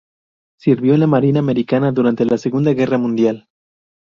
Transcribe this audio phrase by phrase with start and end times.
[0.59, 3.45] Sirvió en la marina americana durante la Segunda Guerra Mundial.